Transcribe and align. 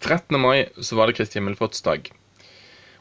13. 0.00 0.38
mai 0.40 0.68
så 0.80 0.96
var 0.98 1.08
det 1.08 1.18
Kristi 1.18 1.40
himmelfartsdag. 1.40 2.10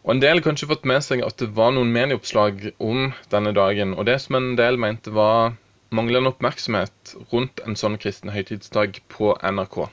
Og 0.07 0.14
En 0.15 0.22
del 0.23 0.40
har 0.40 0.46
kanskje 0.46 0.69
fått 0.69 0.85
med 0.88 1.04
seg 1.04 1.22
at 1.26 1.38
det 1.42 1.50
var 1.56 1.73
noen 1.76 1.92
medieoppslag 1.92 2.70
om 2.80 3.12
denne 3.31 3.52
dagen, 3.52 3.94
og 3.94 4.08
det 4.08 4.21
som 4.23 4.38
en 4.39 4.54
del 4.55 4.79
mente 4.79 5.12
var 5.12 5.57
manglende 5.91 6.31
oppmerksomhet 6.31 7.15
rundt 7.31 7.60
en 7.65 7.75
sånn 7.79 7.97
kristen 7.99 8.31
høytidsdag 8.31 9.02
på 9.12 9.33
NRK. 9.44 9.88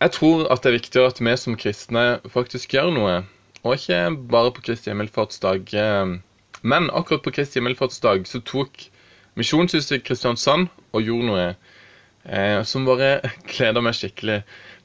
Jeg 0.00 0.14
tror 0.16 0.46
at 0.48 0.64
det 0.64 0.70
er 0.70 0.78
viktigere 0.78 1.12
at 1.12 1.20
vi 1.20 1.36
som 1.36 1.56
kristne 1.60 2.04
faktisk 2.32 2.72
gjør 2.72 2.88
noe, 2.96 3.16
og 3.60 3.76
ikke 3.76 4.00
bare 4.32 4.52
på 4.56 4.64
Kristi 4.64 4.88
himmelfartsdag. 4.88 5.74
Men 6.62 6.88
akkurat 6.96 7.24
på 7.26 7.34
Kristi 7.36 7.60
himmelfartsdag 7.60 8.24
så 8.28 8.40
tok 8.40 8.86
Misjonshuset 9.36 10.04
Kristiansand 10.04 10.70
og 10.96 11.04
gjorde 11.04 11.28
noe 11.28 11.44
eh, 12.24 12.62
som 12.64 12.88
bare 12.88 13.20
gleder 13.52 13.84
meg 13.84 13.96
skikkelig. 14.00 14.40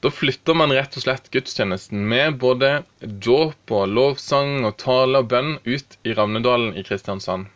Da 0.05 0.11
flytter 0.13 0.53
man 0.53 0.69
rett 0.69 0.93
og 0.99 1.01
slett 1.01 1.31
gudstjenesten 1.33 2.03
med 2.05 2.35
både 2.37 2.67
dåp 3.01 3.71
og 3.73 3.87
lovsang 3.89 4.59
og 4.67 4.75
tale 4.77 5.23
og 5.23 5.31
bønn 5.31 5.55
ut 5.65 5.95
i 6.05 6.11
Ravnedalen 6.13 6.75
i 6.77 6.83
Kristiansand. 6.85 7.47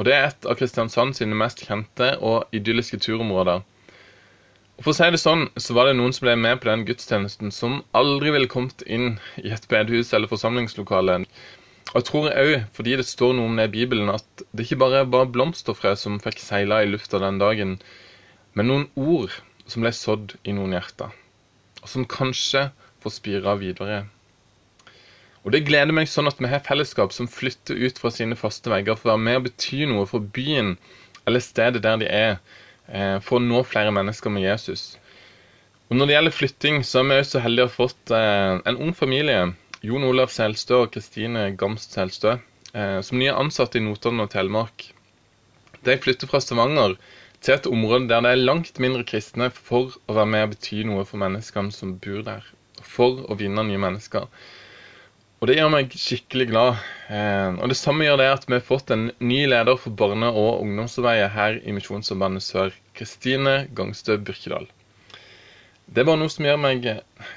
Og 0.00 0.06
det 0.08 0.14
er 0.16 0.24
et 0.30 0.48
av 0.48 0.56
Kristiansand 0.56 1.18
sine 1.18 1.36
mest 1.36 1.60
kjente 1.66 2.14
og 2.24 2.56
idylliske 2.56 2.96
turområder. 3.04 3.60
Og 3.60 4.86
For 4.86 4.94
å 4.94 4.96
si 4.96 5.10
det 5.12 5.20
sånn, 5.20 5.50
så 5.60 5.76
var 5.76 5.90
det 5.90 5.98
noen 5.98 6.16
som 6.16 6.24
ble 6.24 6.38
med 6.46 6.62
på 6.62 6.70
den 6.70 6.86
gudstjenesten 6.88 7.52
som 7.52 7.82
aldri 8.00 8.32
ville 8.32 8.48
kommet 8.56 8.80
inn 8.88 9.18
i 9.44 9.52
et 9.52 9.68
bedehus 9.68 10.14
eller 10.16 10.32
forsamlingslokale. 10.32 11.18
Og 11.92 12.00
jeg 12.00 12.08
tror 12.08 12.30
òg, 12.32 12.54
fordi 12.72 12.96
det 13.02 13.08
står 13.10 13.36
noe 13.36 13.50
om 13.52 13.60
det 13.60 13.68
i 13.68 13.74
Bibelen, 13.76 14.14
at 14.16 14.46
det 14.48 14.64
ikke 14.64 14.80
bare 14.86 15.04
var 15.12 15.28
blomsterfrø 15.28 15.92
som 15.92 16.16
fikk 16.24 16.40
seila 16.40 16.80
i 16.80 16.88
lufta 16.88 17.20
den 17.20 17.36
dagen, 17.44 17.76
men 18.56 18.72
noen 18.72 18.88
ord 18.96 19.36
som 19.68 19.84
ble 19.84 19.92
sådd 19.92 20.38
i 20.48 20.56
noen 20.56 20.72
hjerter 20.80 21.12
som 21.90 22.06
kanskje 22.08 22.68
får 23.02 23.14
spire 23.16 23.56
videre. 23.60 24.04
Og 25.46 25.52
Det 25.54 25.62
gleder 25.62 25.94
meg 25.94 26.08
sånn 26.10 26.26
at 26.26 26.40
vi 26.42 26.48
har 26.50 26.64
fellesskap 26.66 27.12
som 27.14 27.28
flytter 27.30 27.78
ut 27.78 27.98
fra 28.02 28.10
sine 28.10 28.34
faste 28.34 28.70
vegger 28.72 28.96
for 28.98 29.12
å 29.12 29.14
være 29.14 29.24
med 29.28 29.36
og 29.38 29.44
bety 29.46 29.84
noe 29.86 30.06
for 30.10 30.18
byen 30.18 30.74
eller 31.26 31.42
stedet 31.42 31.82
der 31.84 32.00
de 32.02 32.08
er, 32.10 32.38
eh, 32.88 33.18
for 33.22 33.38
å 33.38 33.44
nå 33.44 33.62
flere 33.66 33.92
mennesker 33.94 34.30
med 34.30 34.42
Jesus. 34.42 34.96
Og 35.88 35.96
Når 35.96 36.06
det 36.06 36.14
gjelder 36.16 36.34
flytting, 36.34 36.82
så 36.82 36.98
er 36.98 37.04
vi 37.04 37.20
også 37.20 37.38
så 37.38 37.42
heldige 37.44 37.66
å 37.66 37.70
ha 37.70 37.76
fått 37.76 38.10
eh, 38.10 38.58
en 38.66 38.80
ung 38.82 38.92
familie, 38.92 39.54
Jon 39.86 40.02
Olav 40.02 40.32
Selstø 40.34 40.82
og 40.82 40.90
Kristine 40.90 41.52
Gamst 41.54 41.94
Selstø, 41.94 42.40
eh, 42.74 43.00
som 43.06 43.18
nye 43.18 43.34
ansatte 43.34 43.78
i 43.78 43.84
Notodden 43.84 44.24
og 44.24 44.32
Telemark. 44.34 44.88
De 45.86 45.94
flytter 46.02 46.26
fra 46.26 46.40
Stavanger 46.42 46.96
til 47.46 47.54
et 47.54 47.66
område 47.70 48.08
der 48.10 48.24
det 48.24 48.30
er 48.34 48.42
langt 48.42 48.80
mindre 48.82 49.04
kristne, 49.06 49.52
for 49.54 49.94
å 50.10 50.14
være 50.16 50.30
med 50.32 50.44
og 50.46 50.54
bety 50.56 50.80
noe 50.88 51.04
for 51.06 51.22
menneskene 51.22 51.70
som 51.74 51.92
bor 52.02 52.24
der. 52.26 52.46
For 52.82 53.22
å 53.30 53.36
vinne 53.38 53.62
nye 53.68 53.78
mennesker. 53.78 54.26
Og 55.36 55.50
det 55.50 55.58
gjør 55.58 55.70
meg 55.70 55.92
skikkelig 55.94 56.46
glad. 56.50 56.80
Eh, 57.12 57.52
og 57.60 57.70
det 57.70 57.76
samme 57.78 58.06
gjør 58.06 58.18
det 58.18 58.28
at 58.32 58.46
vi 58.48 58.56
har 58.56 58.64
fått 58.66 58.90
en 58.90 59.10
ny 59.20 59.44
leder 59.46 59.78
for 59.78 59.94
barne- 59.94 60.32
og 60.32 60.64
ungdomsarbeidet 60.64 61.28
her 61.36 61.60
i 61.62 61.74
Misjonssambandet 61.76 62.42
Sør, 62.42 62.74
Kristine 62.98 63.54
Gangstø 63.76 64.16
Byrkedal. 64.16 64.66
Det 65.86 66.02
er 66.02 66.08
bare 66.08 66.18
noe 66.18 66.32
som 66.32 66.48
gjør 66.48 66.58
meg 66.58 66.88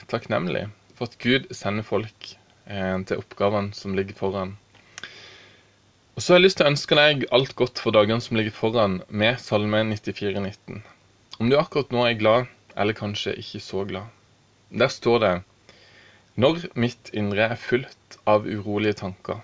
takknemlig 0.09 0.65
for 0.97 1.11
at 1.11 1.19
Gud 1.21 1.51
sender 1.53 1.85
folk 1.85 2.31
eh, 2.65 2.97
til 3.05 3.21
oppgavene 3.21 3.77
som 3.77 3.93
ligger 3.99 4.17
foran. 4.17 4.55
Og 6.19 6.23
så 6.23 6.33
har 6.33 6.41
jeg 6.41 6.43
lyst 6.49 6.57
til 6.59 6.65
å 6.67 6.69
ønske 6.73 6.95
deg 6.99 7.21
alt 7.31 7.53
godt 7.55 7.79
for 7.79 7.95
dagene 7.95 8.19
som 8.19 8.35
ligger 8.35 8.51
foran 8.51 8.97
med 9.07 9.37
Salme 9.39 9.79
94,19. 9.87 10.81
Om 11.39 11.47
du 11.47 11.55
akkurat 11.55 11.93
nå 11.95 12.01
er 12.03 12.17
glad, 12.19 12.49
eller 12.75 12.97
kanskje 12.97 13.37
ikke 13.39 13.61
så 13.63 13.85
glad. 13.87 14.09
Der 14.81 14.91
står 14.91 15.21
det 15.23 15.29
Når 16.35 16.65
mitt 16.75 17.13
indre 17.15 17.47
er 17.55 17.61
fullt 17.63 18.19
av 18.27 18.51
urolige 18.51 18.97
tanker, 18.99 19.39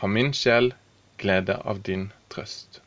har 0.00 0.14
min 0.14 0.32
sjel 0.32 0.72
glede 1.20 1.58
av 1.68 1.84
din 1.84 2.08
trøst. 2.32 2.80